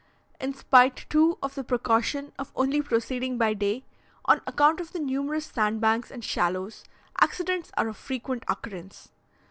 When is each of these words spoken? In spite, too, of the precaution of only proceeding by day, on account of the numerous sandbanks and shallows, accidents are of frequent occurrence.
In 0.39 0.55
spite, 0.55 1.05
too, 1.11 1.37
of 1.43 1.53
the 1.53 1.63
precaution 1.63 2.31
of 2.39 2.51
only 2.55 2.81
proceeding 2.81 3.37
by 3.37 3.53
day, 3.53 3.85
on 4.25 4.41
account 4.47 4.79
of 4.79 4.93
the 4.93 4.99
numerous 4.99 5.45
sandbanks 5.45 6.09
and 6.09 6.23
shallows, 6.25 6.83
accidents 7.19 7.69
are 7.77 7.87
of 7.87 7.97
frequent 7.97 8.43
occurrence. 8.47 9.11